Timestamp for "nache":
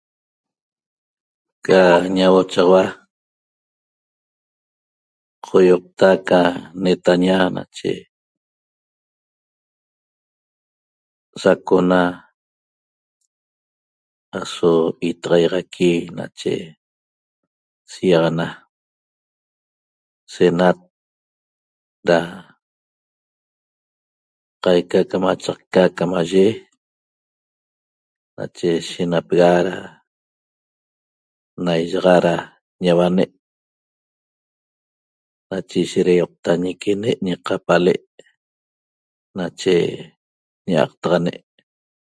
7.55-7.91, 16.17-16.53, 28.37-28.69, 35.49-35.77, 39.37-39.73